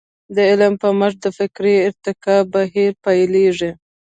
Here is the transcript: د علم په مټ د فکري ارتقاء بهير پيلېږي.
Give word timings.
د 0.35 0.37
علم 0.49 0.73
په 0.81 0.89
مټ 0.99 1.13
د 1.23 1.25
فکري 1.37 1.75
ارتقاء 1.87 2.41
بهير 2.51 2.91
پيلېږي. 3.05 3.71